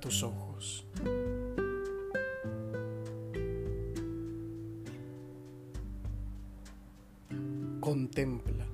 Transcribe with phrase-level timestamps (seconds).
[0.00, 0.86] Tus ojos.
[7.80, 8.66] Contempla.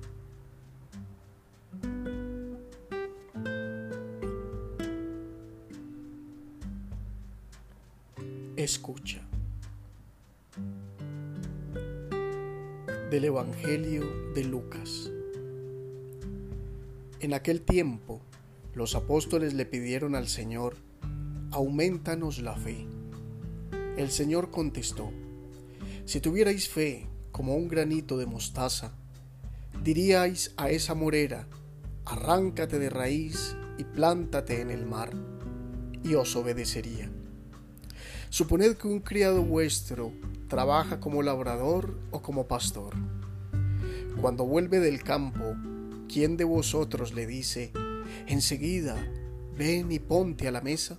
[8.55, 9.21] Escucha.
[13.09, 15.11] Del Evangelio de Lucas.
[17.19, 18.21] En aquel tiempo,
[18.75, 20.75] los apóstoles le pidieron al Señor,
[21.53, 22.87] aumentanos la fe.
[23.95, 25.11] El Señor contestó,
[26.03, 28.93] si tuvierais fe como un granito de mostaza,
[29.83, 31.47] diríais a esa morera,
[32.05, 35.11] arráncate de raíz y plántate en el mar,
[36.03, 37.11] y os obedecería.
[38.29, 40.11] Suponed que un criado vuestro
[40.47, 42.95] trabaja como labrador o como pastor.
[44.19, 45.55] Cuando vuelve del campo,
[46.11, 47.71] ¿quién de vosotros le dice,
[48.25, 48.95] enseguida,
[49.55, 50.97] ven y ponte a la mesa?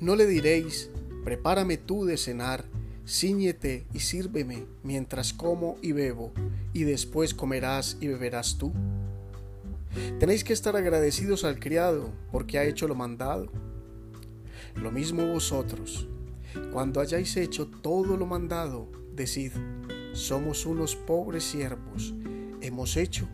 [0.00, 0.90] No le diréis,
[1.24, 2.64] prepárame tú de cenar,
[3.06, 6.32] ciñete y sírveme mientras como y bebo,
[6.72, 8.72] y después comerás y beberás tú.
[10.18, 13.50] Tenéis que estar agradecidos al criado porque ha hecho lo mandado
[14.76, 16.08] lo mismo vosotros,
[16.72, 19.52] cuando hayáis hecho todo lo mandado, decid,
[20.12, 22.12] somos unos pobres siervos,
[22.60, 23.28] hemos hecho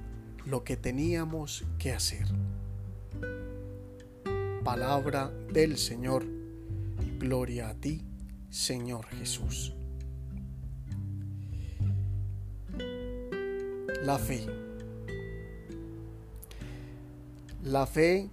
[0.45, 2.27] lo que teníamos que hacer.
[4.65, 6.27] Palabra del Señor,
[7.19, 8.03] gloria a ti,
[8.51, 9.73] Señor Jesús.
[14.05, 14.47] La fe.
[17.65, 18.29] La fe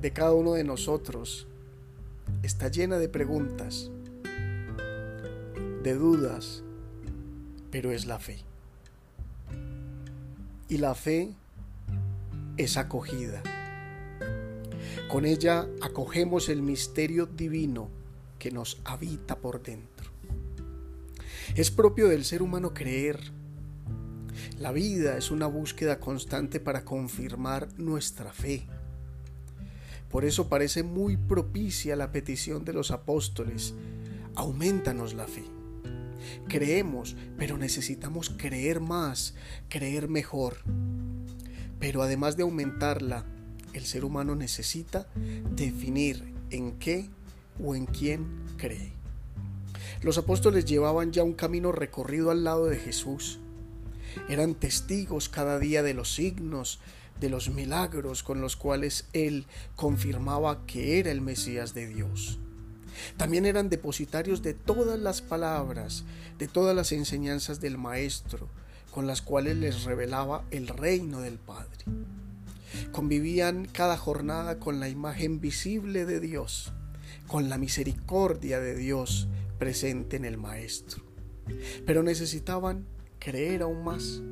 [0.00, 1.46] de cada uno de nosotros
[2.42, 3.92] está llena de preguntas,
[5.84, 6.64] de dudas,
[7.70, 8.38] pero es la fe.
[10.68, 11.30] Y la fe
[12.56, 13.44] es acogida.
[15.08, 17.88] Con ella acogemos el misterio divino
[18.40, 20.10] que nos habita por dentro.
[21.54, 23.20] Es propio del ser humano creer.
[24.58, 28.66] La vida es una búsqueda constante para confirmar nuestra fe.
[30.10, 33.74] Por eso parece muy propicia la petición de los apóstoles,
[34.34, 35.44] aumentanos la fe.
[36.48, 39.36] Creemos, pero necesitamos creer más,
[39.68, 40.56] creer mejor.
[41.78, 43.24] Pero además de aumentarla,
[43.78, 45.06] el ser humano necesita
[45.54, 47.08] definir en qué
[47.62, 48.26] o en quién
[48.56, 48.92] cree.
[50.02, 53.38] Los apóstoles llevaban ya un camino recorrido al lado de Jesús.
[54.28, 56.80] Eran testigos cada día de los signos,
[57.20, 62.38] de los milagros con los cuales él confirmaba que era el Mesías de Dios.
[63.16, 66.04] También eran depositarios de todas las palabras,
[66.38, 68.48] de todas las enseñanzas del Maestro,
[68.90, 71.84] con las cuales les revelaba el reino del Padre.
[72.96, 76.72] Convivían cada jornada con la imagen visible de Dios,
[77.26, 81.02] con la misericordia de Dios presente en el Maestro.
[81.84, 82.86] Pero necesitaban
[83.18, 84.22] creer aún más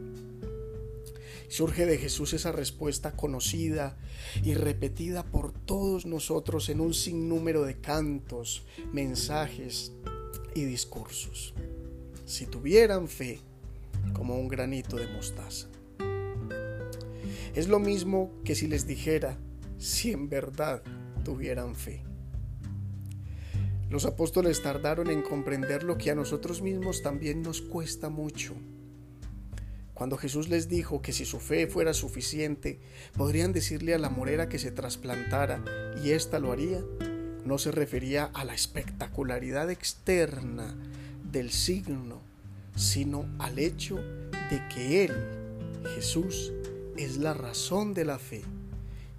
[1.49, 3.99] Surge de Jesús esa respuesta conocida
[4.43, 8.65] y repetida por todos nosotros en un sinnúmero de cantos,
[8.95, 9.93] mensajes
[10.55, 11.53] y discursos.
[12.25, 13.41] Si tuvieran fe
[14.15, 15.69] como un granito de mostaza.
[17.55, 19.39] Es lo mismo que si les dijera
[19.79, 20.83] si en verdad
[21.25, 22.03] tuvieran fe.
[23.91, 28.55] Los apóstoles tardaron en comprender lo que a nosotros mismos también nos cuesta mucho
[29.95, 32.81] cuando Jesús les dijo que si su fe fuera suficiente,
[33.17, 35.63] podrían decirle a la morera que se trasplantara
[36.03, 36.83] y ésta lo haría,
[37.45, 40.75] no se refería a la espectacularidad externa
[41.31, 42.21] del signo,
[42.75, 43.97] sino al hecho
[44.51, 45.15] de que Él,
[45.95, 46.53] Jesús,
[46.97, 48.43] es la razón de la fe.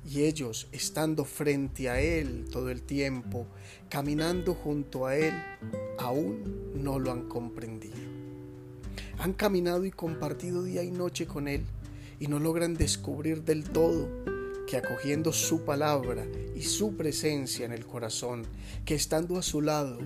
[0.07, 3.47] Y ellos, estando frente a Él todo el tiempo,
[3.89, 5.33] caminando junto a Él,
[5.97, 7.95] aún no lo han comprendido.
[9.17, 11.65] Han caminado y compartido día y noche con Él
[12.19, 14.07] y no logran descubrir del todo
[14.67, 16.25] que acogiendo su palabra
[16.55, 18.45] y su presencia en el corazón,
[18.83, 19.97] que estando a su lado,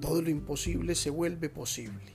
[0.00, 2.12] todo lo imposible se vuelve posible.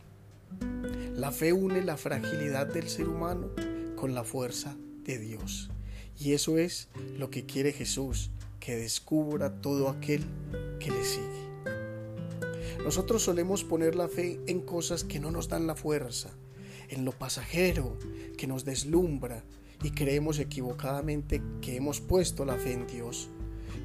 [1.15, 3.49] La fe une la fragilidad del ser humano
[3.95, 5.69] con la fuerza de Dios.
[6.19, 10.23] Y eso es lo que quiere Jesús, que descubra todo aquel
[10.79, 11.41] que le sigue.
[12.83, 16.29] Nosotros solemos poner la fe en cosas que no nos dan la fuerza,
[16.89, 17.97] en lo pasajero
[18.37, 19.43] que nos deslumbra
[19.83, 23.29] y creemos equivocadamente que hemos puesto la fe en Dios.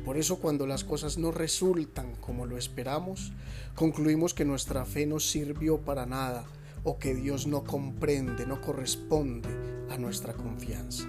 [0.05, 3.33] Por eso cuando las cosas no resultan como lo esperamos,
[3.75, 6.45] concluimos que nuestra fe no sirvió para nada
[6.87, 9.49] o que Dios no comprende, no corresponde
[9.91, 11.05] a nuestra confianza.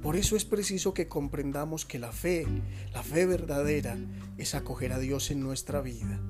[0.00, 2.46] Por eso es preciso que comprendamos que la fe,
[2.94, 3.98] la fe verdadera,
[4.38, 6.20] es acoger a Dios en nuestra vida,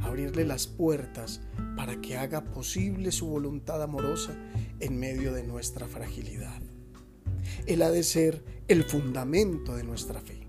[0.00, 1.42] abrirle las puertas
[1.76, 4.34] para que haga posible su voluntad amorosa
[4.80, 6.62] en medio de nuestra fragilidad.
[7.66, 10.48] Él ha de ser el fundamento de nuestra fe.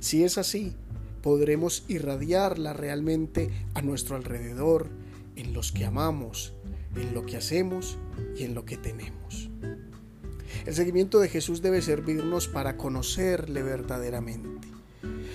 [0.00, 0.74] Si es así,
[1.22, 4.88] podremos irradiarla realmente a nuestro alrededor,
[5.36, 6.54] en los que amamos,
[6.96, 7.98] en lo que hacemos
[8.36, 9.50] y en lo que tenemos.
[10.66, 14.68] El seguimiento de Jesús debe servirnos para conocerle verdaderamente.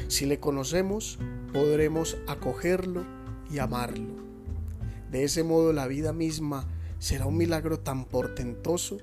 [0.08, 1.20] Si le conocemos,
[1.54, 3.06] podremos acogerlo
[3.52, 4.16] y amarlo.
[5.12, 6.68] De ese modo la vida misma
[7.00, 8.98] será un milagro tan portentoso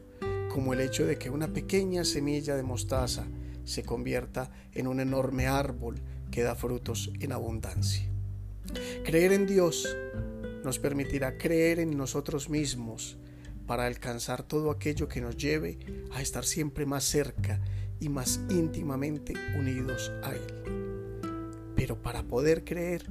[0.52, 3.26] como el hecho de que una pequeña semilla de mostaza
[3.64, 5.96] se convierta en un enorme árbol
[6.30, 8.08] que da frutos en abundancia.
[9.04, 9.86] Creer en Dios
[10.66, 13.16] nos permitirá creer en nosotros mismos
[13.68, 15.78] para alcanzar todo aquello que nos lleve
[16.12, 17.60] a estar siempre más cerca
[18.00, 21.72] y más íntimamente unidos a Él.
[21.76, 23.06] Pero para poder creer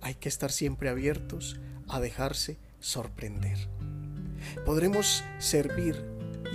[0.00, 3.58] hay que estar siempre abiertos a dejarse sorprender.
[4.64, 6.02] Podremos servir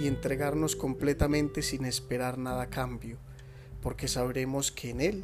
[0.01, 3.19] y entregarnos completamente sin esperar nada a cambio,
[3.83, 5.23] porque sabremos que en Él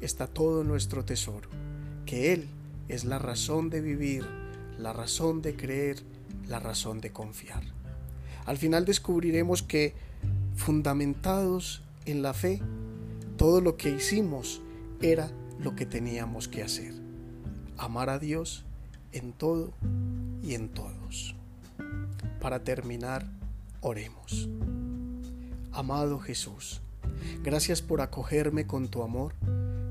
[0.00, 1.50] está todo nuestro tesoro,
[2.06, 2.48] que Él
[2.88, 4.41] es la razón de vivir,
[4.82, 6.02] la razón de creer
[6.48, 7.62] la razón de confiar.
[8.44, 9.94] Al final descubriremos que,
[10.56, 12.60] fundamentados en la fe,
[13.36, 14.60] todo lo que hicimos
[15.00, 15.30] era
[15.60, 16.92] lo que teníamos que hacer.
[17.78, 18.64] Amar a Dios
[19.12, 19.72] en todo
[20.42, 21.36] y en todos.
[22.40, 23.26] Para terminar,
[23.80, 24.48] oremos.
[25.70, 26.82] Amado Jesús,
[27.42, 29.34] gracias por acogerme con tu amor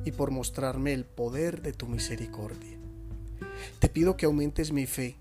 [0.06, 2.81] y por mostrarme el poder de tu misericordia.
[3.80, 5.16] Te pido que aumentes mi fe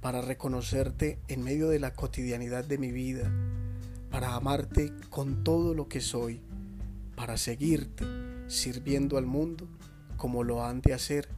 [0.00, 3.30] para reconocerte en medio de la cotidianidad de mi vida,
[4.10, 6.40] para amarte con todo lo que soy,
[7.16, 8.04] para seguirte
[8.48, 9.68] sirviendo al mundo
[10.16, 11.28] como lo han de hacer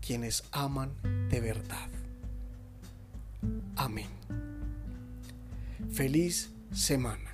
[0.00, 0.90] quienes aman
[1.30, 1.88] de verdad.
[3.76, 4.08] Amén.
[5.92, 7.31] Feliz semana.